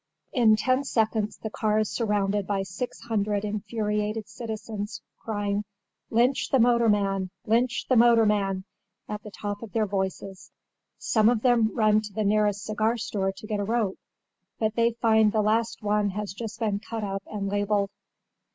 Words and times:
"In 0.33 0.55
ten 0.55 0.83
seconds 0.83 1.37
the 1.37 1.51
car 1.51 1.77
is 1.77 1.91
surrounded 1.91 2.47
by 2.47 2.63
600 2.63 3.45
infuriated 3.45 4.27
citizens, 4.27 4.99
crying, 5.19 5.63
'Lynch 6.09 6.49
the 6.49 6.57
motorman! 6.57 7.29
Lynch 7.45 7.85
the 7.87 7.95
motorman!' 7.95 8.63
at 9.07 9.21
the 9.21 9.29
top 9.29 9.61
of 9.61 9.73
their 9.73 9.85
voices. 9.85 10.49
Some 10.97 11.29
of 11.29 11.43
them 11.43 11.69
run 11.75 12.01
to 12.01 12.13
the 12.13 12.23
nearest 12.25 12.63
cigar 12.65 12.97
store 12.97 13.31
to 13.31 13.45
get 13.45 13.59
a 13.59 13.63
rope; 13.63 13.99
but 14.57 14.73
they 14.73 14.93
find 14.93 15.31
the 15.31 15.41
last 15.43 15.83
one 15.83 16.09
has 16.09 16.33
just 16.33 16.59
been 16.59 16.79
cut 16.79 17.03
up 17.03 17.21
and 17.31 17.45
labelled. 17.47 17.91